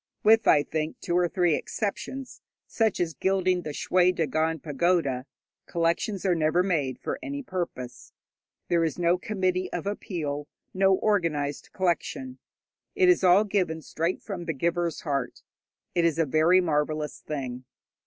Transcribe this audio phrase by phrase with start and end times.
[0.23, 5.27] With, I think, two or three exceptions, such as gilding the Shwe Dagon pagoda,
[5.67, 8.11] collections are never made for any purpose.
[8.67, 12.39] There is no committee of appeal, no organized collection.
[12.95, 15.43] It is all given straight from the giver's heart.
[15.93, 17.65] It is a very marvellous thing.